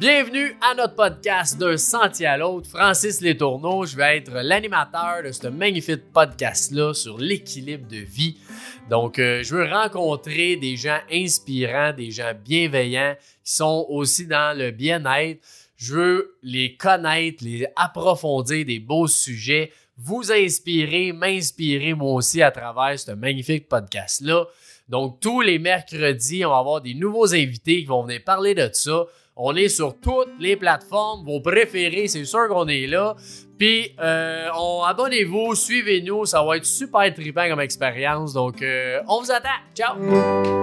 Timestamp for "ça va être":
36.26-36.66